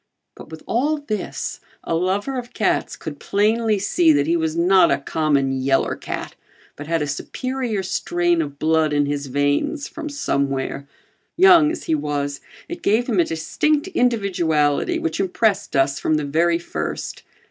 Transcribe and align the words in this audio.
But 0.33 0.49
with 0.49 0.63
all 0.65 0.97
this, 0.97 1.59
a 1.83 1.93
lover 1.93 2.35
of 2.39 2.55
cats 2.55 2.95
could 2.97 3.19
plainly 3.19 3.77
see 3.77 4.11
that 4.13 4.25
he 4.25 4.35
was 4.35 4.55
not 4.57 4.89
a 4.89 4.97
common 4.97 5.51
"yeller 5.51 5.95
cat" 5.95 6.33
but 6.75 6.87
had 6.87 7.03
a 7.03 7.07
superior 7.07 7.83
strain 7.83 8.41
of 8.41 8.57
blood 8.57 8.93
in 8.93 9.05
his 9.05 9.27
veins 9.27 9.87
from 9.87 10.09
somewhere. 10.09 10.87
Young 11.37 11.69
as 11.69 11.83
he 11.83 11.93
was, 11.93 12.41
it 12.67 12.81
gave 12.81 13.05
him 13.05 13.19
a 13.19 13.23
distinct 13.25 13.89
individuality 13.89 14.97
which 14.97 15.19
impressed 15.19 15.75
us 15.75 15.99
from 15.99 16.15
the 16.15 16.25
very 16.25 16.57
first. 16.57 17.21